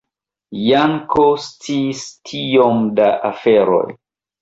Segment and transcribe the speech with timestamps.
[0.67, 2.03] Janko sciis
[2.33, 3.89] tiom da aferoj!